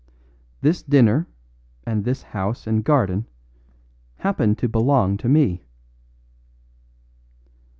[0.61, 1.27] This dinner
[1.85, 3.27] and this house and garden
[4.15, 5.63] happen to belong to me."